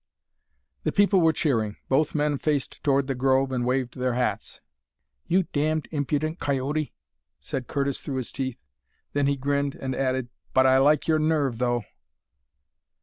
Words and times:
The 0.81 0.91
people 0.91 1.21
were 1.21 1.31
cheering. 1.31 1.77
Both 1.87 2.15
men 2.15 2.39
faced 2.39 2.81
toward 2.83 3.05
the 3.05 3.13
grove 3.13 3.51
and 3.51 3.63
waved 3.67 3.95
their 3.95 4.15
hats. 4.15 4.59
"You 5.27 5.43
damned 5.53 5.87
impudent 5.91 6.39
coyote!" 6.39 6.91
said 7.39 7.67
Curtis 7.67 7.99
through 8.01 8.15
his 8.17 8.31
teeth. 8.31 8.57
Then 9.13 9.27
he 9.27 9.37
grinned, 9.37 9.75
and 9.75 9.93
added, 9.95 10.29
"But 10.55 10.65
I 10.65 10.79
like 10.79 11.07
your 11.07 11.19
nerve, 11.19 11.59
though." 11.59 11.83